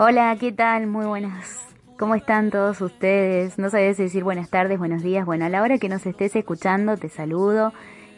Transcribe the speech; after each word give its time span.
Hola, 0.00 0.36
¿qué 0.38 0.52
tal? 0.52 0.86
Muy 0.86 1.06
buenas. 1.06 1.66
¿Cómo 1.98 2.14
están 2.14 2.52
todos 2.52 2.80
ustedes? 2.80 3.58
No 3.58 3.68
sabes 3.68 3.96
decir 3.96 4.22
buenas 4.22 4.48
tardes, 4.48 4.78
buenos 4.78 5.02
días. 5.02 5.26
Bueno, 5.26 5.44
a 5.44 5.48
la 5.48 5.60
hora 5.60 5.78
que 5.78 5.88
nos 5.88 6.06
estés 6.06 6.36
escuchando, 6.36 6.96
te 6.96 7.08
saludo. 7.08 7.72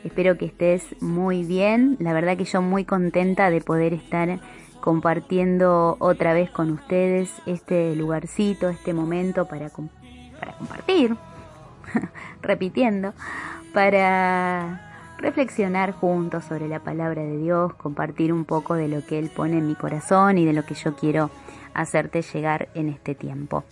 Espero 0.04 0.36
que 0.36 0.44
estés 0.44 0.84
muy 1.00 1.42
bien. 1.42 1.96
La 1.98 2.12
verdad 2.12 2.36
que 2.36 2.44
yo 2.44 2.60
muy 2.60 2.84
contenta 2.84 3.48
de 3.48 3.62
poder 3.62 3.94
estar 3.94 4.40
compartiendo 4.82 5.96
otra 6.00 6.34
vez 6.34 6.50
con 6.50 6.70
ustedes 6.70 7.30
este 7.46 7.96
lugarcito, 7.96 8.68
este 8.68 8.92
momento 8.92 9.46
para, 9.46 9.70
para 10.38 10.52
compartir, 10.58 11.16
repitiendo, 12.42 13.14
para 13.72 15.16
reflexionar 15.16 15.92
juntos 15.92 16.44
sobre 16.44 16.68
la 16.68 16.80
palabra 16.80 17.22
de 17.22 17.38
Dios, 17.38 17.72
compartir 17.72 18.34
un 18.34 18.44
poco 18.44 18.74
de 18.74 18.88
lo 18.88 19.02
que 19.06 19.18
Él 19.18 19.30
pone 19.34 19.56
en 19.56 19.66
mi 19.66 19.76
corazón 19.76 20.36
y 20.36 20.44
de 20.44 20.52
lo 20.52 20.66
que 20.66 20.74
yo 20.74 20.94
quiero 20.94 21.30
hacerte 21.74 22.22
llegar 22.22 22.68
en 22.74 22.88
este 22.88 23.14
tiempo. 23.14 23.64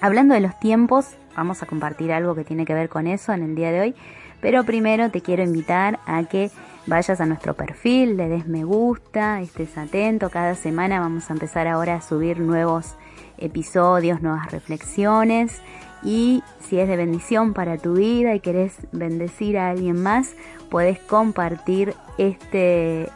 Hablando 0.00 0.34
de 0.34 0.40
los 0.40 0.58
tiempos, 0.60 1.16
vamos 1.36 1.62
a 1.62 1.66
compartir 1.66 2.12
algo 2.12 2.34
que 2.34 2.44
tiene 2.44 2.64
que 2.64 2.74
ver 2.74 2.88
con 2.88 3.06
eso 3.06 3.32
en 3.32 3.42
el 3.42 3.54
día 3.54 3.72
de 3.72 3.80
hoy, 3.80 3.94
pero 4.40 4.64
primero 4.64 5.10
te 5.10 5.22
quiero 5.22 5.42
invitar 5.42 5.98
a 6.06 6.24
que 6.24 6.50
vayas 6.86 7.20
a 7.20 7.26
nuestro 7.26 7.54
perfil, 7.54 8.16
le 8.16 8.28
des 8.28 8.46
me 8.46 8.64
gusta, 8.64 9.40
estés 9.40 9.76
atento, 9.76 10.30
cada 10.30 10.54
semana 10.54 11.00
vamos 11.00 11.30
a 11.30 11.32
empezar 11.32 11.66
ahora 11.66 11.96
a 11.96 12.00
subir 12.02 12.38
nuevos 12.38 12.94
episodios, 13.38 14.22
nuevas 14.22 14.52
reflexiones 14.52 15.60
y 16.02 16.42
si 16.60 16.78
es 16.78 16.88
de 16.88 16.96
bendición 16.96 17.54
para 17.54 17.78
tu 17.78 17.94
vida 17.94 18.34
y 18.34 18.40
querés 18.40 18.74
bendecir 18.92 19.58
a 19.58 19.70
alguien 19.70 20.02
más, 20.02 20.34
puedes 20.70 20.98
compartir 21.00 21.94
este 22.18 23.08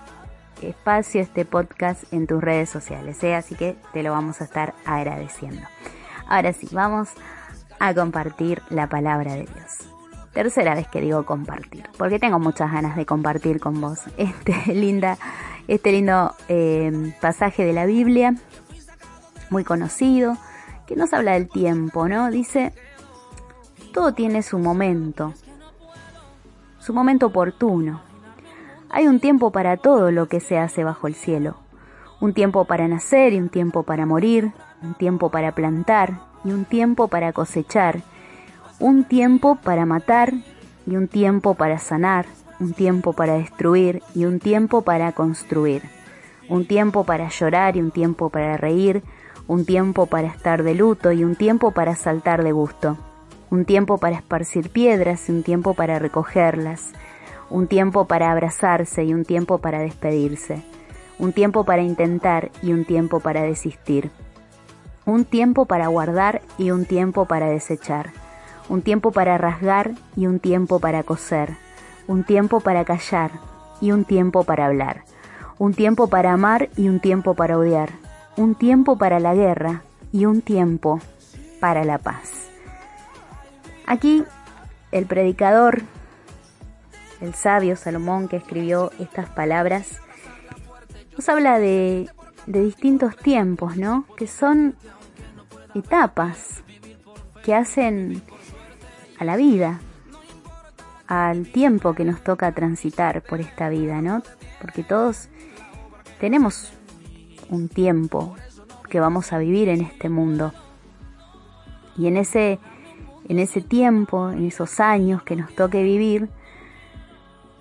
espacio, 0.68 1.20
este 1.20 1.44
podcast 1.44 2.04
en 2.12 2.26
tus 2.26 2.40
redes 2.42 2.68
sociales. 2.68 3.22
¿eh? 3.24 3.34
Así 3.34 3.54
que 3.54 3.76
te 3.92 4.02
lo 4.02 4.12
vamos 4.12 4.40
a 4.40 4.44
estar 4.44 4.74
agradeciendo. 4.84 5.62
Ahora 6.28 6.52
sí, 6.52 6.68
vamos 6.72 7.10
a 7.78 7.94
compartir 7.94 8.62
la 8.68 8.88
palabra 8.88 9.32
de 9.32 9.46
Dios. 9.46 9.90
Tercera 10.32 10.74
vez 10.74 10.86
que 10.86 11.00
digo 11.00 11.24
compartir, 11.26 11.88
porque 11.98 12.20
tengo 12.20 12.38
muchas 12.38 12.70
ganas 12.70 12.94
de 12.94 13.04
compartir 13.04 13.58
con 13.58 13.80
vos 13.80 14.00
este, 14.16 14.74
linda, 14.74 15.18
este 15.66 15.90
lindo 15.90 16.34
eh, 16.48 17.12
pasaje 17.20 17.64
de 17.64 17.72
la 17.72 17.86
Biblia, 17.86 18.34
muy 19.50 19.64
conocido, 19.64 20.36
que 20.86 20.94
nos 20.94 21.12
habla 21.12 21.32
del 21.32 21.48
tiempo, 21.48 22.08
¿no? 22.08 22.30
Dice, 22.30 22.72
todo 23.92 24.14
tiene 24.14 24.42
su 24.42 24.58
momento, 24.58 25.34
su 26.78 26.92
momento 26.94 27.26
oportuno. 27.26 28.09
Hay 28.92 29.06
un 29.06 29.20
tiempo 29.20 29.52
para 29.52 29.76
todo 29.76 30.10
lo 30.10 30.26
que 30.26 30.40
se 30.40 30.58
hace 30.58 30.82
bajo 30.82 31.06
el 31.06 31.14
cielo. 31.14 31.56
Un 32.20 32.34
tiempo 32.34 32.64
para 32.64 32.88
nacer 32.88 33.32
y 33.32 33.38
un 33.38 33.48
tiempo 33.48 33.84
para 33.84 34.04
morir, 34.04 34.50
un 34.82 34.94
tiempo 34.94 35.30
para 35.30 35.54
plantar 35.54 36.22
y 36.44 36.50
un 36.50 36.64
tiempo 36.64 37.06
para 37.06 37.32
cosechar, 37.32 38.02
un 38.80 39.04
tiempo 39.04 39.58
para 39.62 39.86
matar 39.86 40.32
y 40.88 40.96
un 40.96 41.06
tiempo 41.06 41.54
para 41.54 41.78
sanar, 41.78 42.26
un 42.58 42.72
tiempo 42.72 43.12
para 43.12 43.34
destruir 43.34 44.02
y 44.12 44.24
un 44.24 44.40
tiempo 44.40 44.82
para 44.82 45.12
construir, 45.12 45.82
un 46.48 46.66
tiempo 46.66 47.04
para 47.04 47.28
llorar 47.28 47.76
y 47.76 47.80
un 47.80 47.92
tiempo 47.92 48.28
para 48.28 48.56
reír, 48.56 49.04
un 49.46 49.64
tiempo 49.66 50.06
para 50.06 50.26
estar 50.26 50.64
de 50.64 50.74
luto 50.74 51.12
y 51.12 51.22
un 51.22 51.36
tiempo 51.36 51.70
para 51.70 51.94
saltar 51.94 52.42
de 52.42 52.50
gusto, 52.50 52.98
un 53.50 53.64
tiempo 53.64 53.98
para 53.98 54.16
esparcir 54.16 54.70
piedras 54.70 55.28
y 55.28 55.32
un 55.32 55.44
tiempo 55.44 55.74
para 55.74 56.00
recogerlas, 56.00 56.92
un 57.50 57.66
tiempo 57.66 58.06
para 58.06 58.30
abrazarse 58.30 59.04
y 59.04 59.12
un 59.12 59.24
tiempo 59.24 59.58
para 59.58 59.80
despedirse, 59.80 60.62
un 61.18 61.32
tiempo 61.32 61.64
para 61.64 61.82
intentar 61.82 62.50
y 62.62 62.72
un 62.72 62.84
tiempo 62.84 63.20
para 63.20 63.42
desistir, 63.42 64.10
un 65.04 65.24
tiempo 65.24 65.66
para 65.66 65.88
guardar 65.88 66.40
y 66.56 66.70
un 66.70 66.86
tiempo 66.86 67.26
para 67.26 67.48
desechar, 67.48 68.10
un 68.68 68.82
tiempo 68.82 69.10
para 69.10 69.36
rasgar 69.36 69.90
y 70.16 70.26
un 70.26 70.38
tiempo 70.38 70.78
para 70.78 71.02
coser, 71.02 71.56
un 72.06 72.24
tiempo 72.24 72.60
para 72.60 72.84
callar 72.84 73.32
y 73.80 73.90
un 73.90 74.04
tiempo 74.04 74.44
para 74.44 74.66
hablar, 74.66 75.02
un 75.58 75.74
tiempo 75.74 76.06
para 76.08 76.32
amar 76.32 76.70
y 76.76 76.88
un 76.88 77.00
tiempo 77.00 77.34
para 77.34 77.58
odiar, 77.58 77.90
un 78.36 78.54
tiempo 78.54 78.96
para 78.96 79.18
la 79.18 79.34
guerra 79.34 79.82
y 80.12 80.24
un 80.26 80.40
tiempo 80.40 81.00
para 81.60 81.84
la 81.84 81.98
paz. 81.98 82.48
Aquí 83.86 84.24
el 84.92 85.06
predicador 85.06 85.82
el 87.20 87.34
sabio 87.34 87.76
Salomón 87.76 88.28
que 88.28 88.36
escribió 88.36 88.90
estas 88.98 89.28
palabras, 89.28 90.00
nos 91.16 91.28
habla 91.28 91.58
de, 91.58 92.08
distintos 92.46 93.16
tiempos, 93.16 93.76
¿no? 93.76 94.06
Que 94.16 94.26
son 94.26 94.74
etapas 95.74 96.62
que 97.44 97.54
hacen 97.54 98.22
a 99.18 99.24
la 99.24 99.36
vida, 99.36 99.80
al 101.06 101.46
tiempo 101.46 101.94
que 101.94 102.04
nos 102.04 102.22
toca 102.22 102.52
transitar 102.52 103.22
por 103.22 103.40
esta 103.40 103.68
vida, 103.68 104.00
¿no? 104.00 104.22
Porque 104.60 104.82
todos 104.82 105.28
tenemos 106.20 106.72
un 107.50 107.68
tiempo 107.68 108.36
que 108.88 109.00
vamos 109.00 109.32
a 109.32 109.38
vivir 109.38 109.68
en 109.68 109.82
este 109.82 110.08
mundo. 110.08 110.52
Y 111.96 112.06
en 112.06 112.16
ese, 112.16 112.58
en 113.28 113.38
ese 113.38 113.60
tiempo, 113.60 114.30
en 114.30 114.46
esos 114.46 114.80
años 114.80 115.22
que 115.22 115.36
nos 115.36 115.54
toque 115.54 115.82
vivir, 115.82 116.30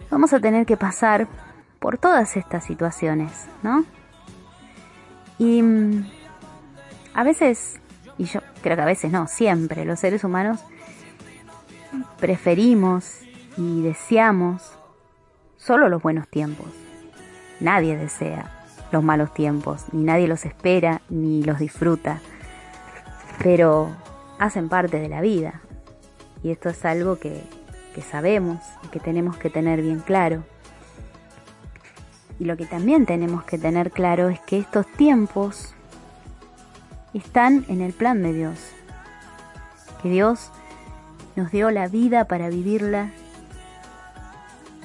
vamos 0.09 0.34
a 0.34 0.40
tener 0.40 0.66
que 0.66 0.78
pasar 0.78 1.28
por 1.80 1.97
todas 1.97 2.36
estas 2.38 2.64
situaciones, 2.64 3.47
¿no? 3.64 3.86
Y 5.38 5.62
mm, 5.62 6.06
a 7.14 7.24
veces, 7.24 7.80
y 8.18 8.25
yo 8.25 8.42
creo 8.62 8.75
que 8.75 8.81
a 8.81 8.86
veces 8.86 9.12
no, 9.12 9.28
siempre 9.28 9.86
los 9.86 10.00
seres 10.00 10.24
humanos 10.24 10.59
preferimos 12.20 13.22
y 13.58 13.81
deseamos 13.81 14.78
solo 15.58 15.90
los 15.90 16.02
buenos 16.02 16.28
tiempos. 16.28 16.68
Nadie 17.59 17.97
desea 17.97 18.52
los 18.91 19.03
malos 19.03 19.34
tiempos, 19.34 19.86
ni 19.91 20.03
nadie 20.03 20.28
los 20.28 20.46
espera, 20.46 21.02
ni 21.09 21.44
los 21.44 21.59
disfruta, 21.59 22.20
pero 23.44 23.96
hacen 24.40 24.70
parte 24.70 25.00
de 25.00 25.09
la 25.09 25.22
vida. 25.22 25.62
Y 26.41 26.52
esto 26.52 26.70
es 26.70 26.84
algo 26.86 27.20
que, 27.20 27.44
que 27.94 28.02
sabemos 28.02 28.60
y 28.84 28.88
que 28.88 29.00
tenemos 29.00 29.38
que 29.38 29.50
tener 29.50 29.82
bien 29.82 30.00
claro. 30.00 30.44
Y 32.40 32.46
lo 32.46 32.56
que 32.56 32.66
también 32.66 33.06
tenemos 33.06 33.44
que 33.44 33.58
tener 33.58 33.92
claro 33.92 34.30
es 34.30 34.40
que 34.42 34.60
estos 34.60 34.88
tiempos 34.94 35.74
están 37.14 37.66
en 37.68 37.82
el 37.82 37.94
plan 37.94 38.24
de 38.24 38.34
Dios. 38.34 38.60
Que 40.02 40.10
Dios 40.10 40.50
nos 41.36 41.52
dio 41.52 41.72
la 41.72 41.88
vida 41.88 42.26
para 42.26 42.50
vivirla 42.50 43.12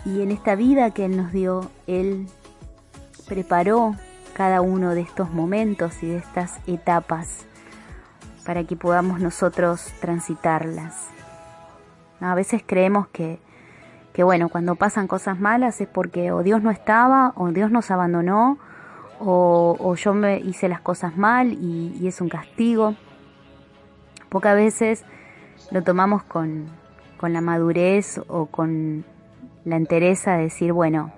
y 0.04 0.20
en 0.20 0.30
esta 0.30 0.54
vida 0.54 0.90
que 0.90 1.06
Él 1.06 1.16
nos 1.16 1.32
dio, 1.32 1.70
Él 1.86 2.26
preparó 3.26 3.96
cada 4.34 4.60
uno 4.60 4.94
de 4.94 5.00
estos 5.00 5.30
momentos 5.30 6.02
y 6.02 6.08
de 6.08 6.18
estas 6.18 6.58
etapas 6.66 7.46
para 8.44 8.64
que 8.64 8.76
podamos 8.76 9.20
nosotros 9.20 9.92
transitarlas. 10.00 11.08
A 12.24 12.34
veces 12.34 12.62
creemos 12.64 13.06
que, 13.08 13.38
que, 14.14 14.24
bueno, 14.24 14.48
cuando 14.48 14.76
pasan 14.76 15.06
cosas 15.06 15.38
malas 15.38 15.82
es 15.82 15.88
porque 15.88 16.32
o 16.32 16.42
Dios 16.42 16.62
no 16.62 16.70
estaba, 16.70 17.34
o 17.36 17.48
Dios 17.50 17.70
nos 17.70 17.90
abandonó, 17.90 18.58
o, 19.20 19.94
yo 19.94 20.14
me 20.14 20.38
hice 20.38 20.68
las 20.70 20.80
cosas 20.80 21.18
mal 21.18 21.52
y, 21.52 21.94
y, 22.00 22.08
es 22.08 22.22
un 22.22 22.30
castigo. 22.30 22.94
Pocas 24.30 24.56
veces 24.56 25.04
lo 25.70 25.82
tomamos 25.82 26.22
con, 26.24 26.66
con 27.18 27.34
la 27.34 27.42
madurez 27.42 28.18
o 28.28 28.46
con 28.46 29.04
la 29.66 29.76
entereza 29.76 30.36
de 30.36 30.44
decir, 30.44 30.72
bueno, 30.72 31.12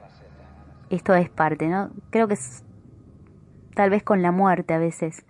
esto 0.90 1.14
es 1.14 1.30
parte, 1.30 1.68
¿no? 1.68 1.90
Creo 2.10 2.26
que 2.26 2.36
tal 3.74 3.90
vez 3.90 4.02
con 4.02 4.22
la 4.22 4.32
muerte 4.32 4.74
a 4.74 4.78
veces 4.78 5.24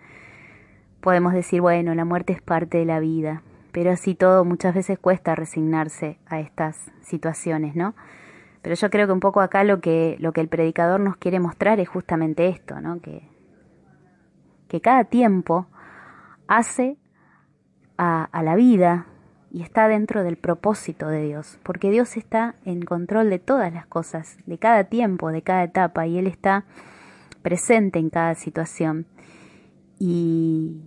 podemos 1.02 1.34
decir, 1.34 1.61
bueno, 1.61 1.94
la 1.94 2.06
muerte 2.06 2.32
es 2.32 2.40
parte 2.40 2.78
de 2.78 2.87
la 2.87 2.99
vida 2.99 3.43
pero 3.76 3.90
así 3.90 4.14
todo 4.14 4.43
muchas 4.46 4.75
veces 4.75 4.99
cuesta 4.99 5.34
resignarse 5.34 6.19
a 6.25 6.40
estas 6.40 6.90
situaciones, 7.02 7.76
¿no? 7.76 7.94
Pero 8.62 8.75
yo 8.75 8.88
creo 8.88 9.06
que 9.06 9.12
un 9.12 9.20
poco 9.20 9.43
acá 9.43 9.64
lo 9.64 9.82
que, 9.82 10.17
lo 10.19 10.32
que 10.32 10.40
el 10.40 10.49
predicador 10.49 10.99
nos 10.99 11.19
quiere 11.19 11.40
mostrar 11.40 11.78
es 11.78 11.87
justamente 11.87 12.49
esto, 12.49 12.81
¿no? 12.81 13.02
Que, 13.02 13.28
que 14.69 14.81
cada 14.81 15.05
tiempo 15.05 15.67
hace 16.49 16.96
a, 17.99 18.25
a 18.25 18.43
la 18.43 18.55
vida 18.55 19.08
y 19.50 19.61
está 19.61 19.88
dentro 19.88 20.25
del 20.25 20.38
propósito 20.38 21.08
de 21.08 21.25
Dios, 21.25 21.58
porque 21.62 21.90
Dios 21.90 22.17
está 22.17 22.55
en 22.64 22.81
control 22.81 23.28
de 23.28 23.40
todas 23.40 23.75
las 23.75 23.84
cosas, 23.84 24.38
de 24.46 24.56
cada 24.56 24.84
tiempo, 24.84 25.31
de 25.31 25.43
cada 25.43 25.64
etapa, 25.64 26.06
y 26.06 26.17
Él 26.17 26.28
está 26.28 26.64
presente 27.43 27.99
en 27.99 28.08
cada 28.08 28.37
situación. 28.37 29.05
Y, 29.99 30.81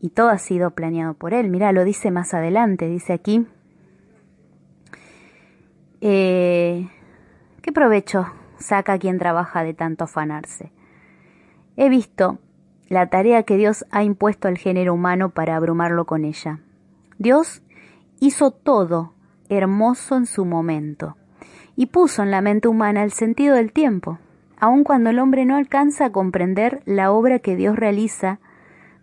y 0.00 0.10
todo 0.10 0.30
ha 0.30 0.38
sido 0.38 0.70
planeado 0.70 1.14
por 1.14 1.34
Él. 1.34 1.48
Mira, 1.48 1.72
lo 1.72 1.84
dice 1.84 2.10
más 2.10 2.32
adelante, 2.34 2.86
dice 2.88 3.12
aquí, 3.12 3.46
eh, 6.00 6.88
¿qué 7.62 7.72
provecho 7.72 8.26
saca 8.58 8.98
quien 8.98 9.18
trabaja 9.18 9.62
de 9.62 9.74
tanto 9.74 10.04
afanarse? 10.04 10.72
He 11.76 11.88
visto 11.88 12.38
la 12.88 13.08
tarea 13.08 13.44
que 13.44 13.56
Dios 13.56 13.86
ha 13.90 14.02
impuesto 14.02 14.48
al 14.48 14.58
género 14.58 14.94
humano 14.94 15.30
para 15.30 15.56
abrumarlo 15.56 16.06
con 16.06 16.24
ella. 16.24 16.60
Dios 17.18 17.62
hizo 18.18 18.50
todo 18.50 19.14
hermoso 19.48 20.16
en 20.16 20.26
su 20.26 20.44
momento 20.44 21.16
y 21.76 21.86
puso 21.86 22.22
en 22.22 22.30
la 22.30 22.40
mente 22.40 22.68
humana 22.68 23.04
el 23.04 23.12
sentido 23.12 23.56
del 23.56 23.72
tiempo, 23.72 24.18
aun 24.58 24.84
cuando 24.84 25.10
el 25.10 25.18
hombre 25.18 25.44
no 25.44 25.56
alcanza 25.56 26.06
a 26.06 26.12
comprender 26.12 26.82
la 26.84 27.12
obra 27.12 27.38
que 27.38 27.56
Dios 27.56 27.76
realiza 27.76 28.40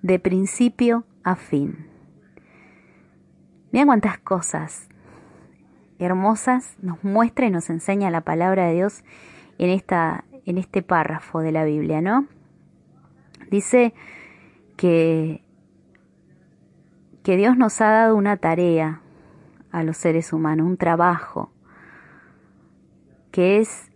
de 0.08 0.20
principio 0.20 1.04
a 1.24 1.36
fin. 1.36 1.86
Mira 3.74 3.86
cuántas 3.86 4.18
cosas 4.18 4.88
hermosas 6.00 6.78
nos 6.82 7.04
muestra 7.04 7.48
y 7.48 7.52
nos 7.52 7.70
enseña 7.70 8.10
la 8.10 8.22
palabra 8.22 8.68
de 8.68 8.76
Dios 8.76 9.04
en, 9.58 9.70
esta, 9.70 10.24
en 10.46 10.58
este 10.58 10.82
párrafo 10.82 11.42
de 11.42 11.52
la 11.52 11.66
Biblia, 11.66 12.02
¿no? 12.02 12.26
Dice 13.52 13.94
que, 14.78 15.44
que 17.24 17.36
Dios 17.36 17.58
nos 17.58 17.82
ha 17.82 17.90
dado 17.90 18.16
una 18.16 18.38
tarea, 18.38 19.02
a 19.72 19.84
los 19.84 19.98
seres 19.98 20.32
humanos, 20.32 20.66
un 20.66 20.78
trabajo, 20.78 21.52
que 23.32 23.58
es 23.58 23.92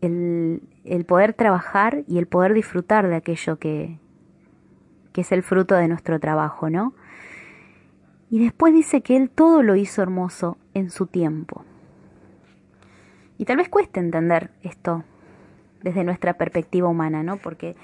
el, 0.00 0.62
el, 0.84 1.04
poder 1.04 1.34
trabajar 1.34 2.04
y 2.06 2.18
el 2.18 2.28
poder 2.28 2.54
disfrutar 2.54 3.08
de 3.08 3.16
aquello 3.16 3.58
que, 3.58 3.98
que 5.14 5.20
es 5.20 5.30
el 5.30 5.44
fruto 5.44 5.76
de 5.76 5.86
nuestro 5.86 6.18
trabajo, 6.18 6.68
¿no? 6.68 6.92
Y 8.30 8.40
después 8.40 8.74
dice 8.74 9.00
que 9.00 9.16
Él 9.16 9.30
todo 9.30 9.62
lo 9.62 9.76
hizo 9.76 10.02
hermoso 10.02 10.58
en 10.74 10.90
su 10.90 11.06
tiempo. 11.06 11.64
Y 13.38 13.44
tal 13.44 13.58
vez 13.58 13.68
cueste 13.68 14.00
entender 14.00 14.50
esto 14.62 15.04
desde 15.84 16.02
nuestra 16.02 16.34
perspectiva 16.34 16.88
humana, 16.88 17.22
¿no? 17.22 17.36
Porque 17.36 17.76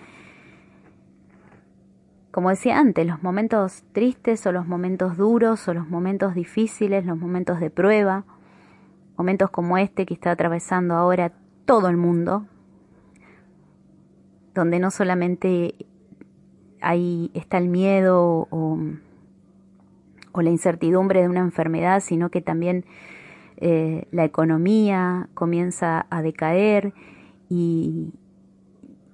como 2.32 2.50
decía 2.50 2.78
antes, 2.78 3.06
los 3.06 3.22
momentos 3.22 3.84
tristes 3.92 4.44
o 4.46 4.50
los 4.50 4.66
momentos 4.66 5.16
duros 5.16 5.68
o 5.68 5.74
los 5.74 5.88
momentos 5.88 6.34
difíciles, 6.34 7.06
los 7.06 7.16
momentos 7.16 7.60
de 7.60 7.70
prueba, 7.70 8.24
momentos 9.16 9.50
como 9.50 9.78
este 9.78 10.04
que 10.04 10.14
está 10.14 10.32
atravesando 10.32 10.94
ahora 10.94 11.32
todo 11.64 11.88
el 11.88 11.96
mundo, 11.96 12.46
donde 14.52 14.80
no 14.80 14.90
solamente 14.90 15.86
ahí 16.80 17.30
está 17.34 17.58
el 17.58 17.68
miedo 17.68 18.48
o, 18.50 18.78
o, 20.32 20.42
la 20.42 20.50
incertidumbre 20.50 21.22
de 21.22 21.28
una 21.28 21.40
enfermedad, 21.40 22.00
sino 22.00 22.30
que 22.30 22.40
también 22.40 22.84
eh, 23.56 24.06
la 24.10 24.24
economía 24.24 25.28
comienza 25.34 26.06
a 26.10 26.22
decaer 26.22 26.92
y, 27.48 28.12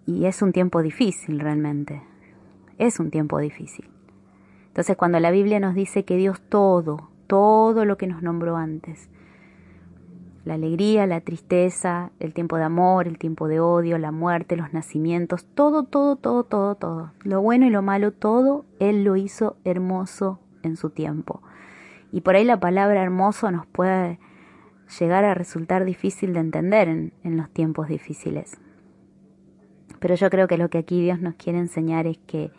y 0.06 0.26
es 0.26 0.42
un 0.42 0.52
tiempo 0.52 0.82
difícil 0.82 1.40
realmente 1.40 2.02
es 2.78 3.00
un 3.00 3.10
tiempo 3.10 3.38
difícil. 3.38 3.88
Entonces 4.69 4.96
cuando 4.96 5.20
la 5.20 5.30
Biblia 5.30 5.60
nos 5.60 5.74
dice 5.74 6.04
que 6.04 6.16
Dios 6.16 6.40
todo, 6.48 7.08
todo 7.26 7.84
lo 7.84 7.96
que 7.96 8.06
nos 8.06 8.22
nombró 8.22 8.56
antes, 8.56 9.08
la 10.46 10.54
alegría, 10.54 11.06
la 11.06 11.20
tristeza, 11.22 12.12
el 12.20 12.32
tiempo 12.32 12.56
de 12.56 12.62
amor, 12.62 13.08
el 13.08 13.19
tiempo 13.19 13.48
de 13.48 13.58
odio, 13.58 13.98
la 13.98 14.12
muerte, 14.12 14.56
los 14.56 14.72
nacimientos, 14.72 15.44
todo, 15.44 15.82
todo, 15.82 16.14
todo, 16.14 16.44
todo, 16.44 16.76
todo, 16.76 17.12
lo 17.25 17.43
bueno 17.43 17.66
y 17.66 17.70
lo 17.70 17.82
malo, 17.82 18.12
todo, 18.12 18.64
Él 18.78 19.02
lo 19.02 19.16
hizo 19.16 19.56
hermoso 19.64 20.38
en 20.62 20.76
su 20.76 20.90
tiempo. 20.90 21.43
Y 22.12 22.20
por 22.20 22.37
ahí 22.37 22.44
la 22.44 22.60
palabra 22.60 23.02
hermoso 23.02 23.50
nos 23.50 23.66
puede 23.66 24.20
llegar 25.00 25.25
a 25.25 25.34
resultar 25.34 25.84
difícil 25.84 26.32
de 26.32 26.38
entender 26.38 26.87
en, 26.88 27.12
los 27.37 27.50
tiempos 27.50 27.88
difíciles. 27.88 28.56
Pero 29.98 30.14
yo 30.14 30.31
creo 30.31 30.46
que 30.46 30.58
lo 30.58 30.70
que 30.70 30.78
aquí 30.78 31.02
Dios 31.02 31.20
nos 31.20 31.34
quiere 31.34 31.58
enseñar 31.58 32.06
es 32.06 32.19
que 32.19 32.52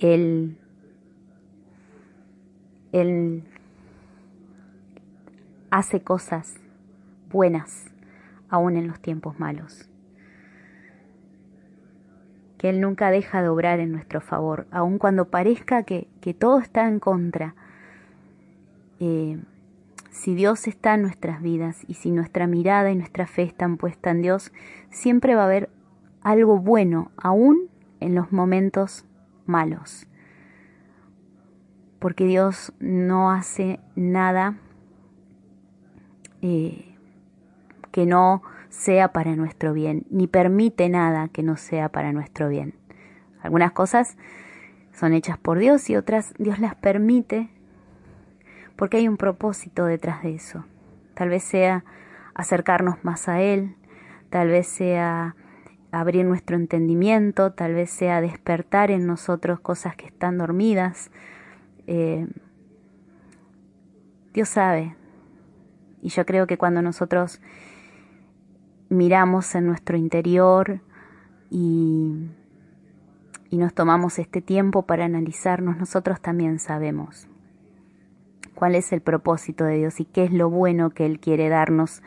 él, 0.00 0.58
él 2.92 3.44
hace 5.70 6.02
cosas 6.02 6.60
buenas 7.30 7.90
aún 8.48 8.76
en 8.76 8.88
los 8.88 9.00
tiempos 9.00 9.38
malos. 9.38 9.88
Que 12.58 12.68
Él 12.68 12.80
nunca 12.80 13.10
deja 13.10 13.40
de 13.40 13.48
obrar 13.48 13.80
en 13.80 13.92
nuestro 13.92 14.20
favor, 14.20 14.66
aun 14.70 14.98
cuando 14.98 15.30
parezca 15.30 15.84
que, 15.84 16.08
que 16.20 16.34
todo 16.34 16.58
está 16.58 16.86
en 16.86 17.00
contra. 17.00 17.54
Eh, 18.98 19.40
si 20.10 20.34
Dios 20.34 20.66
está 20.66 20.94
en 20.94 21.02
nuestras 21.02 21.40
vidas 21.40 21.84
y 21.86 21.94
si 21.94 22.10
nuestra 22.10 22.46
mirada 22.46 22.90
y 22.90 22.96
nuestra 22.96 23.26
fe 23.26 23.44
están 23.44 23.78
puesta 23.78 24.10
en 24.10 24.20
Dios, 24.20 24.52
siempre 24.90 25.34
va 25.34 25.42
a 25.42 25.46
haber 25.46 25.70
algo 26.22 26.58
bueno, 26.58 27.10
aún 27.16 27.70
en 28.00 28.14
los 28.14 28.32
momentos 28.32 29.06
malos. 29.46 30.06
Porque 31.98 32.24
Dios 32.26 32.72
no 32.80 33.30
hace 33.30 33.78
nada 33.94 34.56
eh, 36.42 36.89
que 37.90 38.06
no 38.06 38.42
sea 38.68 39.12
para 39.12 39.36
nuestro 39.36 39.72
bien, 39.72 40.06
ni 40.10 40.26
permite 40.26 40.88
nada 40.88 41.28
que 41.28 41.42
no 41.42 41.56
sea 41.56 41.88
para 41.88 42.12
nuestro 42.12 42.48
bien. 42.48 42.74
Algunas 43.42 43.72
cosas 43.72 44.16
son 44.92 45.12
hechas 45.12 45.38
por 45.38 45.58
Dios 45.58 45.88
y 45.90 45.96
otras 45.96 46.34
Dios 46.38 46.58
las 46.58 46.74
permite 46.74 47.48
porque 48.76 48.98
hay 48.98 49.08
un 49.08 49.16
propósito 49.16 49.84
detrás 49.84 50.22
de 50.22 50.34
eso. 50.34 50.64
Tal 51.14 51.28
vez 51.28 51.42
sea 51.42 51.84
acercarnos 52.34 53.04
más 53.04 53.28
a 53.28 53.42
Él, 53.42 53.74
tal 54.30 54.48
vez 54.48 54.66
sea 54.68 55.36
abrir 55.92 56.24
nuestro 56.24 56.56
entendimiento, 56.56 57.52
tal 57.52 57.74
vez 57.74 57.90
sea 57.90 58.20
despertar 58.20 58.90
en 58.90 59.06
nosotros 59.06 59.60
cosas 59.60 59.96
que 59.96 60.06
están 60.06 60.38
dormidas. 60.38 61.10
Eh, 61.86 62.26
Dios 64.32 64.48
sabe. 64.48 64.96
Y 66.02 66.08
yo 66.08 66.24
creo 66.24 66.46
que 66.46 66.56
cuando 66.56 66.80
nosotros 66.80 67.40
miramos 68.90 69.54
en 69.54 69.66
nuestro 69.66 69.96
interior 69.96 70.80
y, 71.48 72.28
y 73.48 73.56
nos 73.56 73.72
tomamos 73.72 74.18
este 74.18 74.42
tiempo 74.42 74.82
para 74.82 75.06
analizarnos, 75.06 75.78
nosotros 75.78 76.20
también 76.20 76.58
sabemos 76.58 77.26
cuál 78.60 78.74
es 78.74 78.92
el 78.92 79.00
propósito 79.00 79.64
de 79.64 79.78
Dios 79.78 80.00
y 80.00 80.04
qué 80.04 80.24
es 80.24 80.32
lo 80.32 80.50
bueno 80.50 80.90
que 80.90 81.06
Él 81.06 81.18
quiere 81.18 81.48
darnos 81.48 82.02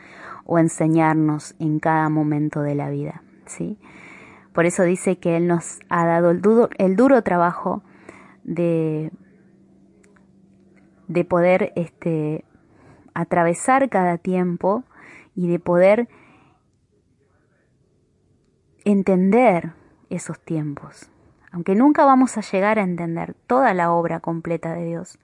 o 0.46 0.60
enseñarnos 0.60 1.56
en 1.58 1.80
cada 1.80 2.08
momento 2.08 2.60
de 2.62 2.76
la 2.76 2.90
vida. 2.90 3.24
¿sí? 3.44 3.76
Por 4.52 4.64
eso 4.64 4.84
dice 4.84 5.18
que 5.18 5.36
Él 5.36 5.48
nos 5.48 5.80
ha 5.88 6.06
dado 6.06 6.30
el 6.30 6.40
duro, 6.40 6.70
el 6.78 6.94
duro 6.94 7.22
trabajo 7.22 7.82
de, 8.44 9.10
de 11.08 11.24
poder 11.24 11.72
este, 11.74 12.44
atravesar 13.14 13.88
cada 13.88 14.16
tiempo 14.16 14.84
y 15.34 15.48
de 15.48 15.58
poder 15.58 16.08
entender 18.84 19.72
esos 20.10 20.40
tiempos. 20.40 21.10
Aunque 21.50 21.74
nunca 21.74 22.04
vamos 22.04 22.36
a 22.36 22.40
llegar 22.40 22.78
a 22.78 22.82
entender 22.82 23.34
toda 23.46 23.74
la 23.74 23.92
obra 23.92 24.20
completa 24.20 24.74
de 24.74 24.84
Dios, 24.84 25.18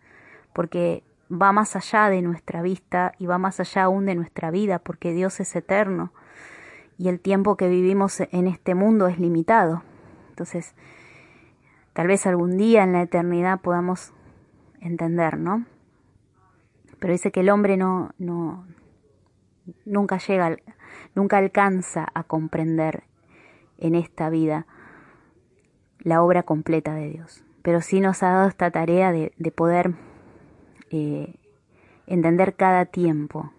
porque 0.52 1.02
va 1.30 1.52
más 1.52 1.76
allá 1.76 2.08
de 2.08 2.22
nuestra 2.22 2.62
vista 2.62 3.12
y 3.18 3.26
va 3.26 3.38
más 3.38 3.60
allá 3.60 3.84
aún 3.84 4.06
de 4.06 4.14
nuestra 4.14 4.50
vida, 4.50 4.78
porque 4.78 5.12
Dios 5.12 5.40
es 5.40 5.54
eterno 5.54 6.12
y 7.00 7.08
el 7.08 7.18
tiempo 7.18 7.56
que 7.56 7.68
vivimos 7.70 8.20
en 8.20 8.46
este 8.46 8.74
mundo 8.74 9.06
es 9.06 9.18
limitado. 9.18 9.82
Entonces, 10.28 10.74
tal 11.94 12.08
vez 12.08 12.26
algún 12.26 12.58
día 12.58 12.82
en 12.82 12.92
la 12.92 13.00
eternidad 13.00 13.60
podamos 13.60 14.12
entender, 14.80 15.38
¿no? 15.38 15.64
Pero 16.98 17.14
dice 17.14 17.32
que 17.32 17.40
el 17.40 17.48
hombre 17.48 17.78
no, 17.78 18.10
no 18.18 18.66
nunca 19.86 20.18
llega, 20.18 20.58
nunca 21.14 21.38
alcanza 21.38 22.06
a 22.12 22.22
comprender 22.24 23.04
en 23.80 23.94
esta 23.94 24.30
vida 24.30 24.66
la 25.98 26.22
obra 26.22 26.42
completa 26.44 26.94
de 26.94 27.10
Dios. 27.10 27.44
Pero 27.62 27.80
sí 27.80 28.00
nos 28.00 28.22
ha 28.22 28.30
dado 28.30 28.48
esta 28.48 28.70
tarea 28.70 29.12
de, 29.12 29.32
de 29.36 29.50
poder 29.50 29.94
eh, 30.90 31.34
entender 32.06 32.54
cada 32.56 32.86
tiempo 32.86 33.52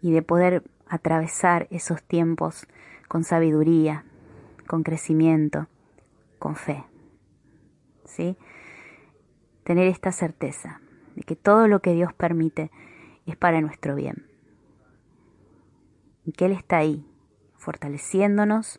y 0.00 0.12
de 0.12 0.22
poder 0.22 0.62
atravesar 0.88 1.66
esos 1.70 2.02
tiempos 2.02 2.66
con 3.08 3.24
sabiduría, 3.24 4.04
con 4.66 4.82
crecimiento, 4.82 5.68
con 6.38 6.56
fe. 6.56 6.84
¿Sí? 8.04 8.36
Tener 9.62 9.86
esta 9.86 10.12
certeza 10.12 10.80
de 11.16 11.22
que 11.22 11.36
todo 11.36 11.68
lo 11.68 11.80
que 11.80 11.94
Dios 11.94 12.12
permite 12.12 12.70
es 13.26 13.36
para 13.36 13.60
nuestro 13.60 13.94
bien. 13.94 14.26
Y 16.26 16.32
que 16.32 16.46
Él 16.46 16.52
está 16.52 16.78
ahí, 16.78 17.06
fortaleciéndonos, 17.64 18.78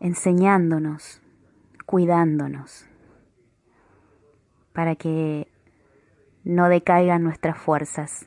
enseñándonos, 0.00 1.20
cuidándonos, 1.86 2.86
para 4.72 4.96
que 4.96 5.46
no 6.44 6.68
decaigan 6.68 7.22
nuestras 7.22 7.58
fuerzas, 7.58 8.26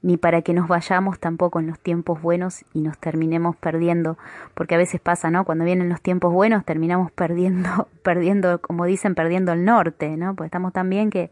ni 0.00 0.16
para 0.16 0.42
que 0.42 0.54
nos 0.54 0.66
vayamos 0.66 1.20
tampoco 1.20 1.60
en 1.60 1.68
los 1.68 1.78
tiempos 1.78 2.20
buenos 2.20 2.64
y 2.72 2.80
nos 2.80 2.98
terminemos 2.98 3.54
perdiendo, 3.56 4.18
porque 4.54 4.74
a 4.74 4.78
veces 4.78 5.00
pasa, 5.00 5.30
¿no? 5.30 5.44
Cuando 5.44 5.64
vienen 5.64 5.88
los 5.88 6.00
tiempos 6.00 6.32
buenos 6.32 6.64
terminamos 6.64 7.12
perdiendo, 7.12 7.88
perdiendo, 8.02 8.60
como 8.60 8.86
dicen, 8.86 9.14
perdiendo 9.14 9.52
el 9.52 9.64
norte, 9.64 10.16
¿no? 10.16 10.34
Pues 10.34 10.48
estamos 10.48 10.72
tan 10.72 10.90
bien 10.90 11.10
que... 11.10 11.30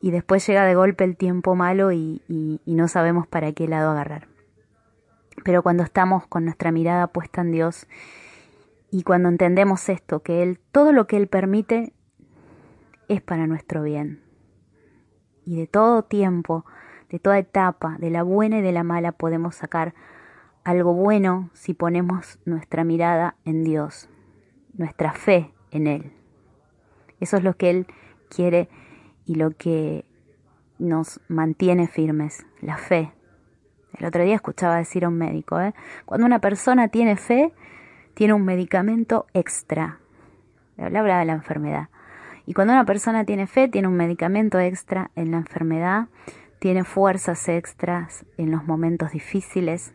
Y 0.00 0.10
después 0.10 0.44
llega 0.46 0.64
de 0.64 0.74
golpe 0.74 1.04
el 1.04 1.16
tiempo 1.16 1.54
malo 1.54 1.92
y, 1.92 2.20
y 2.28 2.74
no 2.74 2.88
sabemos 2.88 3.28
para 3.28 3.52
qué 3.52 3.68
lado 3.68 3.92
agarrar. 3.92 4.31
Pero 5.44 5.62
cuando 5.62 5.82
estamos 5.82 6.26
con 6.26 6.44
nuestra 6.44 6.72
mirada 6.72 7.06
puesta 7.08 7.40
en 7.40 7.52
Dios 7.52 7.86
y 8.90 9.02
cuando 9.02 9.28
entendemos 9.28 9.88
esto, 9.88 10.20
que 10.20 10.42
Él, 10.42 10.60
todo 10.70 10.92
lo 10.92 11.06
que 11.06 11.16
Él 11.16 11.26
permite 11.26 11.92
es 13.08 13.22
para 13.22 13.46
nuestro 13.46 13.82
bien. 13.82 14.22
Y 15.44 15.56
de 15.56 15.66
todo 15.66 16.02
tiempo, 16.02 16.64
de 17.10 17.18
toda 17.18 17.38
etapa, 17.38 17.96
de 17.98 18.10
la 18.10 18.22
buena 18.22 18.58
y 18.58 18.62
de 18.62 18.72
la 18.72 18.84
mala, 18.84 19.12
podemos 19.12 19.56
sacar 19.56 19.94
algo 20.64 20.94
bueno 20.94 21.50
si 21.54 21.74
ponemos 21.74 22.38
nuestra 22.44 22.84
mirada 22.84 23.36
en 23.44 23.64
Dios, 23.64 24.08
nuestra 24.74 25.12
fe 25.12 25.52
en 25.70 25.86
Él. 25.86 26.12
Eso 27.20 27.36
es 27.36 27.44
lo 27.44 27.56
que 27.56 27.70
Él 27.70 27.86
quiere 28.28 28.68
y 29.24 29.34
lo 29.36 29.50
que 29.50 30.04
nos 30.78 31.20
mantiene 31.28 31.86
firmes, 31.86 32.44
la 32.60 32.76
fe. 32.76 33.12
El 33.98 34.06
otro 34.06 34.24
día 34.24 34.34
escuchaba 34.34 34.76
decir 34.76 35.04
a 35.04 35.08
un 35.08 35.18
médico, 35.18 35.60
¿eh? 35.60 35.74
cuando 36.04 36.26
una 36.26 36.38
persona 36.38 36.88
tiene 36.88 37.16
fe, 37.16 37.52
tiene 38.14 38.34
un 38.34 38.44
medicamento 38.44 39.26
extra. 39.34 39.98
Hablaba 40.78 41.18
de 41.18 41.24
la 41.26 41.32
enfermedad. 41.34 41.88
Y 42.46 42.54
cuando 42.54 42.72
una 42.72 42.84
persona 42.84 43.24
tiene 43.24 43.46
fe, 43.46 43.68
tiene 43.68 43.88
un 43.88 43.96
medicamento 43.96 44.58
extra 44.58 45.10
en 45.14 45.30
la 45.30 45.38
enfermedad, 45.38 46.08
tiene 46.58 46.84
fuerzas 46.84 47.48
extras 47.48 48.24
en 48.36 48.50
los 48.50 48.64
momentos 48.64 49.12
difíciles. 49.12 49.92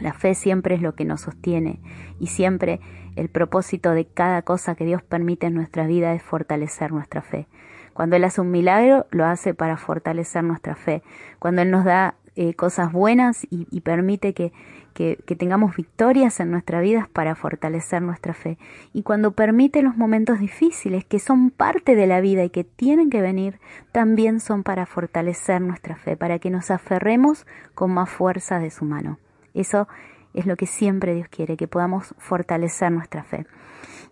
La 0.00 0.12
fe 0.12 0.34
siempre 0.34 0.74
es 0.74 0.82
lo 0.82 0.94
que 0.94 1.04
nos 1.04 1.20
sostiene 1.20 1.80
y 2.18 2.26
siempre 2.26 2.80
el 3.14 3.28
propósito 3.28 3.92
de 3.92 4.06
cada 4.06 4.42
cosa 4.42 4.74
que 4.74 4.84
Dios 4.84 5.02
permite 5.02 5.46
en 5.46 5.54
nuestra 5.54 5.86
vida 5.86 6.14
es 6.14 6.22
fortalecer 6.22 6.90
nuestra 6.92 7.22
fe. 7.22 7.46
Cuando 7.92 8.16
Él 8.16 8.24
hace 8.24 8.40
un 8.40 8.50
milagro, 8.50 9.06
lo 9.10 9.24
hace 9.24 9.54
para 9.54 9.76
fortalecer 9.76 10.42
nuestra 10.42 10.74
fe. 10.74 11.04
Cuando 11.38 11.62
Él 11.62 11.70
nos 11.70 11.84
da 11.84 12.16
eh, 12.36 12.54
cosas 12.54 12.90
buenas 12.90 13.46
y, 13.48 13.80
permite 13.82 14.34
que, 14.34 14.52
que, 14.92 15.16
tengamos 15.36 15.76
victorias 15.76 16.40
en 16.40 16.50
nuestra 16.50 16.80
vida 16.80 17.08
para 17.12 17.36
fortalecer 17.36 18.02
nuestra 18.02 18.34
fe. 18.34 18.58
Y 18.92 19.04
cuando 19.04 19.32
permite 19.32 19.82
los 19.82 19.96
momentos 19.96 20.40
difíciles, 20.40 21.04
que 21.04 21.20
son 21.20 21.50
parte 21.50 21.94
de 21.94 22.08
la 22.08 22.20
vida 22.20 22.42
y 22.42 22.50
que 22.50 22.64
tienen 22.64 23.08
que 23.08 23.20
venir, 23.20 23.60
también 23.92 24.40
son 24.40 24.64
para 24.64 24.84
fortalecer 24.84 25.60
nuestra 25.60 25.94
fe, 25.94 26.16
para 26.16 26.40
que 26.40 26.50
nos 26.50 26.72
aferremos 26.72 27.46
con 27.76 27.92
más 27.92 28.10
fuerza 28.10 28.58
de 28.58 28.70
su 28.70 28.84
mano. 28.84 29.18
Eso 29.54 29.86
es 30.32 30.46
lo 30.46 30.56
que 30.56 30.66
siempre 30.66 31.14
Dios 31.14 31.28
quiere, 31.28 31.56
que 31.56 31.68
podamos 31.68 32.16
fortalecer 32.18 32.90
nuestra 32.90 33.22
fe. 33.22 33.46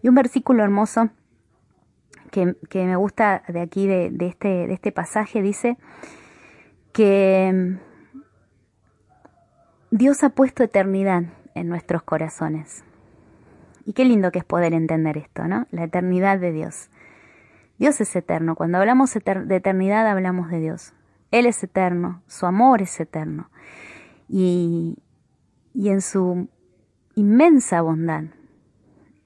Y 0.00 0.08
un 0.08 0.14
versículo 0.14 0.62
hermoso 0.62 1.10
que, 2.30 2.54
me 2.72 2.96
gusta 2.96 3.42
de 3.48 3.60
aquí, 3.60 3.88
de, 3.88 4.12
este, 4.20 4.68
de 4.68 4.72
este 4.72 4.92
pasaje, 4.92 5.42
dice 5.42 5.76
que 6.92 7.78
Dios 9.94 10.24
ha 10.24 10.30
puesto 10.30 10.64
eternidad 10.64 11.24
en 11.54 11.68
nuestros 11.68 12.02
corazones. 12.02 12.82
Y 13.84 13.92
qué 13.92 14.06
lindo 14.06 14.32
que 14.32 14.38
es 14.38 14.44
poder 14.46 14.72
entender 14.72 15.18
esto, 15.18 15.46
¿no? 15.46 15.66
La 15.70 15.84
eternidad 15.84 16.38
de 16.38 16.50
Dios. 16.50 16.88
Dios 17.76 18.00
es 18.00 18.16
eterno. 18.16 18.54
Cuando 18.54 18.78
hablamos 18.78 19.12
de 19.12 19.54
eternidad 19.54 20.06
hablamos 20.08 20.50
de 20.50 20.60
Dios. 20.60 20.94
Él 21.30 21.44
es 21.44 21.62
eterno, 21.62 22.22
su 22.26 22.46
amor 22.46 22.80
es 22.80 22.98
eterno. 23.00 23.50
Y, 24.30 24.96
y 25.74 25.90
en 25.90 26.00
su 26.00 26.48
inmensa 27.14 27.82
bondad, 27.82 28.24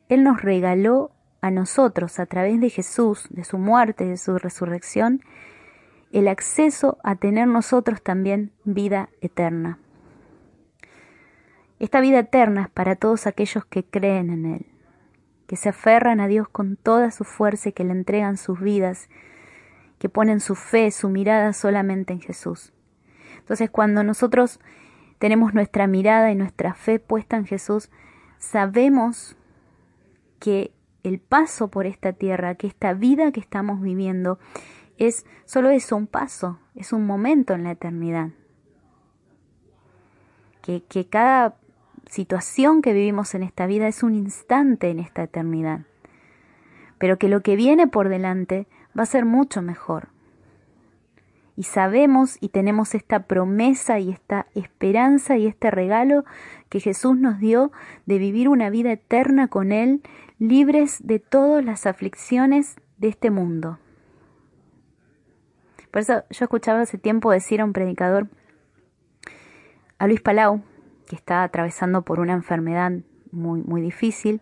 Él 0.08 0.24
nos 0.24 0.42
regaló 0.42 1.12
a 1.42 1.52
nosotros 1.52 2.18
a 2.18 2.26
través 2.26 2.60
de 2.60 2.70
Jesús, 2.70 3.28
de 3.30 3.44
su 3.44 3.56
muerte, 3.58 4.04
de 4.04 4.16
su 4.16 4.36
resurrección, 4.36 5.20
el 6.10 6.26
acceso 6.26 6.98
a 7.04 7.14
tener 7.14 7.46
nosotros 7.46 8.02
también 8.02 8.50
vida 8.64 9.10
eterna. 9.20 9.78
Esta 11.78 12.00
vida 12.00 12.20
eterna 12.20 12.62
es 12.62 12.70
para 12.70 12.96
todos 12.96 13.26
aquellos 13.26 13.66
que 13.66 13.84
creen 13.84 14.30
en 14.30 14.46
Él, 14.46 14.66
que 15.46 15.56
se 15.56 15.68
aferran 15.68 16.20
a 16.20 16.28
Dios 16.28 16.48
con 16.48 16.76
toda 16.76 17.10
su 17.10 17.24
fuerza 17.24 17.68
y 17.68 17.72
que 17.72 17.84
le 17.84 17.92
entregan 17.92 18.38
sus 18.38 18.60
vidas, 18.60 19.10
que 19.98 20.08
ponen 20.08 20.40
su 20.40 20.54
fe, 20.54 20.90
su 20.90 21.10
mirada 21.10 21.52
solamente 21.52 22.14
en 22.14 22.20
Jesús. 22.20 22.72
Entonces 23.38 23.68
cuando 23.68 24.02
nosotros 24.04 24.58
tenemos 25.18 25.52
nuestra 25.52 25.86
mirada 25.86 26.30
y 26.30 26.34
nuestra 26.34 26.72
fe 26.72 26.98
puesta 26.98 27.36
en 27.36 27.44
Jesús, 27.44 27.90
sabemos 28.38 29.36
que 30.38 30.72
el 31.02 31.20
paso 31.20 31.68
por 31.68 31.86
esta 31.86 32.14
tierra, 32.14 32.54
que 32.54 32.66
esta 32.66 32.94
vida 32.94 33.32
que 33.32 33.40
estamos 33.40 33.82
viviendo, 33.82 34.38
es 34.96 35.26
solo 35.44 35.68
eso, 35.68 35.94
un 35.94 36.06
paso, 36.06 36.58
es 36.74 36.92
un 36.94 37.06
momento 37.06 37.52
en 37.52 37.64
la 37.64 37.72
eternidad. 37.72 38.30
Que, 40.62 40.82
que 40.82 41.06
cada 41.06 41.56
situación 42.06 42.82
que 42.82 42.92
vivimos 42.92 43.34
en 43.34 43.42
esta 43.42 43.66
vida 43.66 43.88
es 43.88 44.02
un 44.02 44.14
instante 44.14 44.90
en 44.90 44.98
esta 44.98 45.22
eternidad, 45.22 45.80
pero 46.98 47.18
que 47.18 47.28
lo 47.28 47.42
que 47.42 47.56
viene 47.56 47.86
por 47.86 48.08
delante 48.08 48.66
va 48.98 49.02
a 49.02 49.06
ser 49.06 49.24
mucho 49.24 49.62
mejor. 49.62 50.08
Y 51.56 51.64
sabemos 51.64 52.36
y 52.40 52.50
tenemos 52.50 52.94
esta 52.94 53.20
promesa 53.20 53.98
y 53.98 54.10
esta 54.10 54.46
esperanza 54.54 55.38
y 55.38 55.46
este 55.46 55.70
regalo 55.70 56.24
que 56.68 56.80
Jesús 56.80 57.16
nos 57.16 57.38
dio 57.38 57.72
de 58.04 58.18
vivir 58.18 58.48
una 58.48 58.68
vida 58.68 58.92
eterna 58.92 59.48
con 59.48 59.72
Él, 59.72 60.02
libres 60.38 61.06
de 61.06 61.18
todas 61.18 61.64
las 61.64 61.86
aflicciones 61.86 62.76
de 62.98 63.08
este 63.08 63.30
mundo. 63.30 63.78
Por 65.90 66.02
eso 66.02 66.24
yo 66.28 66.44
escuchaba 66.44 66.82
hace 66.82 66.98
tiempo 66.98 67.30
decir 67.30 67.62
a 67.62 67.64
un 67.64 67.72
predicador, 67.72 68.28
a 69.98 70.06
Luis 70.06 70.20
Palau, 70.20 70.62
que 71.06 71.16
está 71.16 71.42
atravesando 71.42 72.02
por 72.02 72.20
una 72.20 72.32
enfermedad 72.32 72.92
muy, 73.32 73.62
muy 73.62 73.80
difícil. 73.80 74.40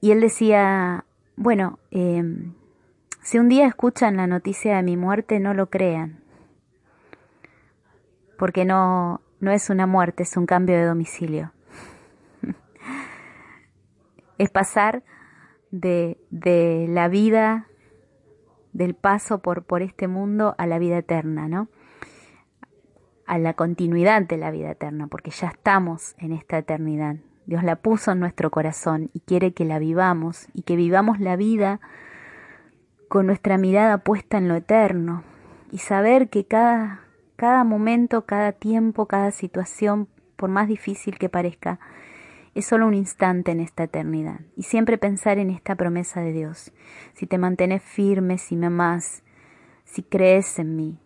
Y 0.00 0.12
él 0.12 0.20
decía, 0.20 1.04
bueno, 1.36 1.78
em, 1.90 2.54
si 3.22 3.38
un 3.38 3.48
día 3.48 3.66
escuchan 3.66 4.16
la 4.16 4.26
noticia 4.26 4.76
de 4.76 4.82
mi 4.82 4.96
muerte, 4.96 5.40
no 5.40 5.54
lo 5.54 5.68
crean, 5.68 6.20
porque 8.38 8.64
no, 8.64 9.20
no 9.40 9.50
es 9.50 9.70
una 9.70 9.86
muerte, 9.86 10.22
es 10.22 10.36
un 10.36 10.46
cambio 10.46 10.76
de 10.76 10.84
domicilio. 10.84 11.52
es 14.38 14.50
pasar 14.50 15.02
de, 15.70 16.18
de, 16.30 16.86
la 16.88 17.08
vida, 17.08 17.66
del 18.72 18.94
paso 18.94 19.40
por, 19.40 19.64
por 19.64 19.82
este 19.82 20.08
mundo 20.08 20.54
a 20.56 20.66
la 20.66 20.78
vida 20.78 20.98
eterna, 20.98 21.48
¿no? 21.48 21.68
A 23.30 23.38
la 23.38 23.54
continuidad 23.54 24.22
de 24.22 24.36
la 24.36 24.50
vida 24.50 24.72
eterna, 24.72 25.06
porque 25.06 25.30
ya 25.30 25.46
estamos 25.46 26.16
en 26.18 26.32
esta 26.32 26.58
eternidad. 26.58 27.14
Dios 27.46 27.62
la 27.62 27.76
puso 27.76 28.10
en 28.10 28.18
nuestro 28.18 28.50
corazón 28.50 29.08
y 29.12 29.20
quiere 29.20 29.54
que 29.54 29.64
la 29.64 29.78
vivamos 29.78 30.48
y 30.52 30.62
que 30.62 30.74
vivamos 30.74 31.20
la 31.20 31.36
vida 31.36 31.80
con 33.08 33.26
nuestra 33.26 33.56
mirada 33.56 33.98
puesta 33.98 34.36
en 34.36 34.48
lo 34.48 34.56
eterno 34.56 35.22
y 35.70 35.78
saber 35.78 36.28
que 36.28 36.44
cada, 36.44 37.02
cada 37.36 37.62
momento, 37.62 38.26
cada 38.26 38.50
tiempo, 38.50 39.06
cada 39.06 39.30
situación, 39.30 40.08
por 40.34 40.50
más 40.50 40.66
difícil 40.66 41.16
que 41.16 41.28
parezca, 41.28 41.78
es 42.56 42.66
solo 42.66 42.88
un 42.88 42.94
instante 42.94 43.52
en 43.52 43.60
esta 43.60 43.84
eternidad. 43.84 44.40
Y 44.56 44.64
siempre 44.64 44.98
pensar 44.98 45.38
en 45.38 45.50
esta 45.50 45.76
promesa 45.76 46.20
de 46.20 46.32
Dios. 46.32 46.72
Si 47.14 47.28
te 47.28 47.38
mantienes 47.38 47.80
firme, 47.80 48.38
si 48.38 48.56
me 48.56 48.66
amas, 48.66 49.22
si 49.84 50.02
crees 50.02 50.58
en 50.58 50.74
mí, 50.74 50.98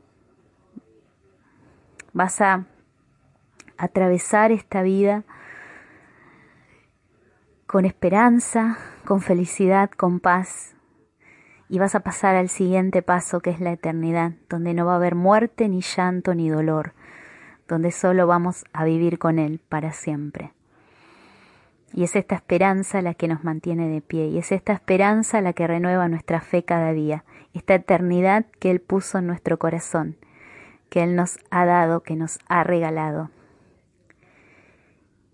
vas 2.14 2.40
a 2.40 2.64
atravesar 3.76 4.52
esta 4.52 4.82
vida 4.82 5.24
con 7.66 7.84
esperanza, 7.84 8.78
con 9.04 9.20
felicidad, 9.20 9.90
con 9.90 10.20
paz, 10.20 10.74
y 11.68 11.78
vas 11.80 11.94
a 11.96 12.00
pasar 12.00 12.36
al 12.36 12.48
siguiente 12.48 13.02
paso 13.02 13.40
que 13.40 13.50
es 13.50 13.60
la 13.60 13.72
eternidad, 13.72 14.32
donde 14.48 14.74
no 14.74 14.86
va 14.86 14.92
a 14.92 14.96
haber 14.96 15.16
muerte, 15.16 15.68
ni 15.68 15.80
llanto, 15.80 16.34
ni 16.34 16.48
dolor, 16.48 16.94
donde 17.66 17.90
solo 17.90 18.26
vamos 18.28 18.64
a 18.72 18.84
vivir 18.84 19.18
con 19.18 19.40
Él 19.40 19.60
para 19.68 19.92
siempre. 19.92 20.52
Y 21.92 22.04
es 22.04 22.14
esta 22.14 22.36
esperanza 22.36 23.02
la 23.02 23.14
que 23.14 23.28
nos 23.28 23.42
mantiene 23.42 23.88
de 23.88 24.00
pie, 24.00 24.28
y 24.28 24.38
es 24.38 24.52
esta 24.52 24.72
esperanza 24.72 25.40
la 25.40 25.52
que 25.52 25.66
renueva 25.66 26.08
nuestra 26.08 26.40
fe 26.40 26.64
cada 26.64 26.92
día, 26.92 27.24
esta 27.54 27.74
eternidad 27.74 28.46
que 28.60 28.70
Él 28.70 28.80
puso 28.80 29.18
en 29.18 29.26
nuestro 29.26 29.58
corazón, 29.58 30.16
que 30.94 31.02
Él 31.02 31.16
nos 31.16 31.40
ha 31.50 31.64
dado, 31.64 32.04
que 32.04 32.14
nos 32.14 32.38
ha 32.46 32.62
regalado. 32.62 33.28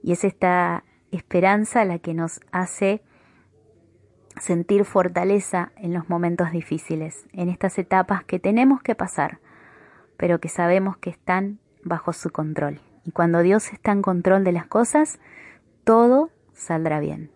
Y 0.02 0.12
es 0.12 0.24
esta 0.24 0.84
esperanza 1.10 1.84
la 1.84 1.98
que 1.98 2.14
nos 2.14 2.40
hace 2.50 3.02
sentir 4.40 4.86
fortaleza 4.86 5.72
en 5.76 5.92
los 5.92 6.08
momentos 6.08 6.50
difíciles, 6.50 7.26
en 7.34 7.50
estas 7.50 7.78
etapas 7.78 8.24
que 8.24 8.38
tenemos 8.38 8.80
que 8.80 8.94
pasar, 8.94 9.40
pero 10.16 10.40
que 10.40 10.48
sabemos 10.48 10.96
que 10.96 11.10
están 11.10 11.58
bajo 11.84 12.14
su 12.14 12.30
control. 12.30 12.80
Y 13.04 13.10
cuando 13.10 13.40
Dios 13.42 13.70
está 13.70 13.92
en 13.92 14.00
control 14.00 14.44
de 14.44 14.52
las 14.52 14.64
cosas, 14.66 15.18
todo 15.84 16.30
saldrá 16.54 17.00
bien. 17.00 17.30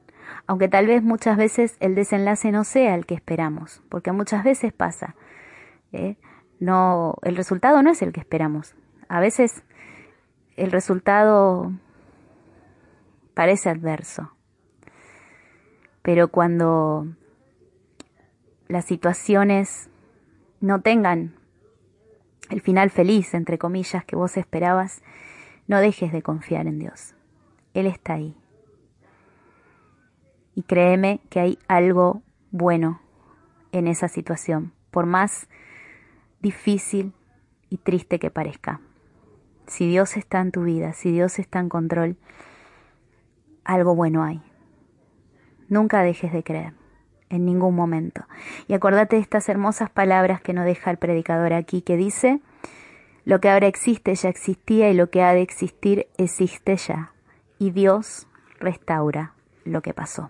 Aunque 0.46 0.68
tal 0.68 0.86
vez 0.86 1.02
muchas 1.02 1.36
veces 1.36 1.76
el 1.78 1.94
desenlace 1.94 2.52
no 2.52 2.64
sea 2.64 2.94
el 2.94 3.04
que 3.04 3.16
esperamos, 3.16 3.82
porque 3.90 4.12
muchas 4.12 4.44
veces 4.44 4.72
pasa. 4.72 5.14
¿eh? 5.92 6.16
No, 6.60 7.16
el 7.22 7.36
resultado 7.36 7.82
no 7.82 7.90
es 7.90 8.02
el 8.02 8.12
que 8.12 8.20
esperamos. 8.20 8.74
A 9.08 9.20
veces 9.20 9.62
el 10.56 10.70
resultado 10.70 11.72
parece 13.34 13.68
adverso. 13.68 14.32
Pero 16.02 16.28
cuando 16.28 17.06
las 18.68 18.84
situaciones 18.84 19.88
no 20.60 20.80
tengan 20.80 21.34
el 22.50 22.60
final 22.60 22.90
feliz, 22.90 23.34
entre 23.34 23.58
comillas, 23.58 24.04
que 24.04 24.16
vos 24.16 24.36
esperabas, 24.36 25.02
no 25.66 25.80
dejes 25.80 26.12
de 26.12 26.22
confiar 26.22 26.66
en 26.66 26.78
Dios. 26.78 27.14
Él 27.72 27.86
está 27.86 28.14
ahí. 28.14 28.36
Y 30.54 30.62
créeme 30.62 31.20
que 31.30 31.40
hay 31.40 31.58
algo 31.68 32.22
bueno 32.50 33.00
en 33.72 33.88
esa 33.88 34.08
situación, 34.08 34.72
por 34.90 35.06
más 35.06 35.48
difícil 36.44 37.14
y 37.70 37.78
triste 37.78 38.18
que 38.18 38.30
parezca. 38.30 38.80
Si 39.66 39.88
Dios 39.88 40.18
está 40.18 40.42
en 40.42 40.52
tu 40.52 40.64
vida, 40.64 40.92
si 40.92 41.10
Dios 41.10 41.38
está 41.38 41.58
en 41.58 41.70
control, 41.70 42.16
algo 43.64 43.94
bueno 43.94 44.22
hay. 44.22 44.42
Nunca 45.70 46.02
dejes 46.02 46.34
de 46.34 46.44
creer, 46.44 46.74
en 47.30 47.46
ningún 47.46 47.74
momento. 47.74 48.26
Y 48.68 48.74
acordate 48.74 49.16
de 49.16 49.22
estas 49.22 49.48
hermosas 49.48 49.88
palabras 49.88 50.42
que 50.42 50.52
nos 50.52 50.66
deja 50.66 50.90
el 50.90 50.98
predicador 50.98 51.54
aquí, 51.54 51.80
que 51.80 51.96
dice, 51.96 52.42
lo 53.24 53.40
que 53.40 53.48
ahora 53.48 53.66
existe 53.66 54.14
ya 54.14 54.28
existía 54.28 54.90
y 54.90 54.94
lo 54.94 55.08
que 55.08 55.22
ha 55.22 55.32
de 55.32 55.40
existir 55.40 56.08
existe 56.18 56.76
ya. 56.76 57.14
Y 57.58 57.70
Dios 57.70 58.28
restaura 58.60 59.32
lo 59.64 59.80
que 59.80 59.94
pasó. 59.94 60.28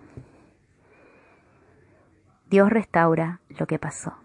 Dios 2.49 2.69
restaura 2.69 3.41
lo 3.49 3.67
que 3.67 3.79
pasó. 3.79 4.24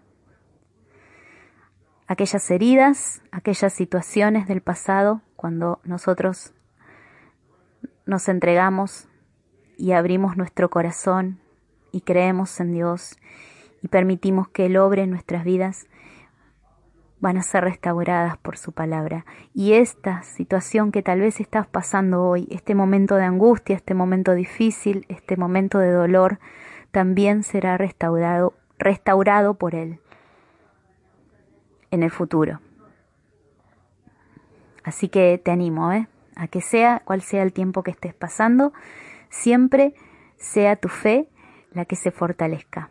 Aquellas 2.11 2.51
heridas, 2.51 3.21
aquellas 3.31 3.71
situaciones 3.71 4.45
del 4.45 4.59
pasado, 4.59 5.21
cuando 5.37 5.79
nosotros 5.85 6.53
nos 8.05 8.27
entregamos 8.27 9.07
y 9.77 9.93
abrimos 9.93 10.35
nuestro 10.35 10.69
corazón 10.69 11.39
y 11.93 12.01
creemos 12.01 12.59
en 12.59 12.73
Dios 12.73 13.17
y 13.81 13.87
permitimos 13.87 14.49
que 14.49 14.65
Él 14.65 14.75
obre 14.75 15.03
en 15.03 15.09
nuestras 15.09 15.45
vidas, 15.45 15.87
van 17.21 17.37
a 17.37 17.43
ser 17.43 17.63
restauradas 17.63 18.37
por 18.37 18.57
su 18.57 18.73
palabra. 18.73 19.25
Y 19.53 19.75
esta 19.75 20.21
situación 20.23 20.91
que 20.91 21.03
tal 21.03 21.21
vez 21.21 21.39
estás 21.39 21.65
pasando 21.65 22.25
hoy, 22.25 22.45
este 22.51 22.75
momento 22.75 23.15
de 23.15 23.23
angustia, 23.23 23.77
este 23.77 23.93
momento 23.93 24.33
difícil, 24.33 25.05
este 25.07 25.37
momento 25.37 25.79
de 25.79 25.93
dolor, 25.93 26.39
también 26.91 27.43
será 27.43 27.77
restaurado, 27.77 28.53
restaurado 28.79 29.53
por 29.53 29.75
Él 29.75 30.01
en 31.91 32.03
el 32.03 32.11
futuro. 32.11 32.59
Así 34.83 35.09
que 35.09 35.37
te 35.37 35.51
animo, 35.51 35.91
¿eh? 35.91 36.07
a 36.35 36.47
que 36.47 36.61
sea 36.61 37.01
cual 37.05 37.21
sea 37.21 37.43
el 37.43 37.53
tiempo 37.53 37.83
que 37.83 37.91
estés 37.91 38.13
pasando, 38.13 38.73
siempre 39.29 39.93
sea 40.37 40.75
tu 40.75 40.87
fe 40.87 41.29
la 41.71 41.85
que 41.85 41.95
se 41.95 42.11
fortalezca, 42.11 42.89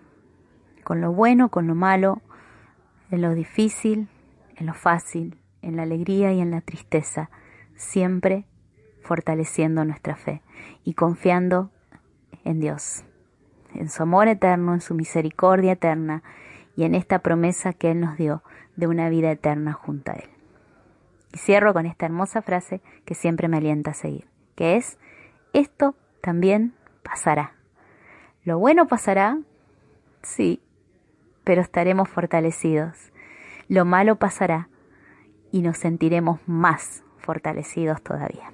con 0.85 1.01
lo 1.01 1.13
bueno, 1.13 1.49
con 1.51 1.67
lo 1.67 1.75
malo, 1.75 2.23
en 3.11 3.23
lo 3.23 3.35
difícil, 3.35 4.09
en 4.57 4.67
lo 4.67 4.75
fácil, 4.75 5.39
en 5.63 5.77
la 5.77 5.83
alegría 5.83 6.33
y 6.33 6.41
en 6.41 6.51
la 6.51 6.61
tristeza, 6.61 7.31
siempre 7.75 8.45
fortaleciendo 9.03 9.85
nuestra 9.85 10.15
fe 10.15 10.43
y 10.85 10.95
confiando 10.95 11.71
en 12.45 12.61
Dios, 12.61 13.05
en 13.75 13.89
su 13.89 14.03
amor 14.03 14.29
eterno, 14.29 14.75
en 14.75 14.81
su 14.81 14.95
misericordia 14.95 15.73
eterna 15.73 16.23
y 16.81 16.85
en 16.85 16.95
esta 16.95 17.19
promesa 17.19 17.75
que 17.75 17.91
Él 17.91 18.01
nos 18.01 18.17
dio 18.17 18.43
de 18.77 18.87
una 18.87 19.11
vida 19.11 19.31
eterna 19.31 19.75
junto 19.75 20.13
a 20.13 20.15
Él. 20.15 20.31
Y 21.35 21.37
cierro 21.37 21.75
con 21.75 21.85
esta 21.85 22.07
hermosa 22.07 22.41
frase 22.41 22.81
que 23.05 23.15
siempre 23.15 23.49
me 23.49 23.59
alienta 23.59 23.91
a 23.91 23.95
seguir, 23.95 24.27
que 24.55 24.77
es, 24.77 24.99
esto 25.53 25.95
también 26.23 26.73
pasará. 27.03 27.53
Lo 28.45 28.59
bueno 28.59 28.87
pasará, 28.87 29.39
sí, 30.23 30.63
pero 31.45 31.61
estaremos 31.61 32.09
fortalecidos 32.09 33.11
lo 33.69 33.85
malo 33.85 34.17
pasará 34.17 34.71
y 35.53 35.61
nos 35.61 35.77
sentiremos 35.77 36.41
más 36.47 37.05
fortalecidos 37.19 38.03
todavía. 38.03 38.53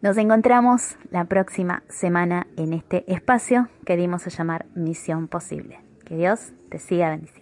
Nos 0.00 0.16
encontramos 0.16 0.96
la 1.10 1.26
próxima 1.26 1.84
semana 1.88 2.48
en 2.56 2.72
este 2.72 3.04
espacio 3.06 3.68
que 3.86 3.96
dimos 3.96 4.26
a 4.26 4.30
llamar 4.30 4.66
Misión 4.74 5.28
Posible. 5.28 5.91
Que 6.12 6.18
Dios 6.18 6.52
te 6.68 6.78
siga 6.78 7.08
bendiciendo. 7.08 7.41